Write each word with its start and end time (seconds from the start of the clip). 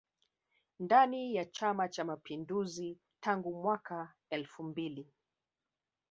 Ndani 0.79 1.35
ya 1.35 1.45
chama 1.45 1.89
cha 1.89 2.05
mapinduzi 2.05 2.99
tangu 3.23 3.53
mwaka 3.61 4.13
elfu 4.29 4.63
mbili 4.63 5.13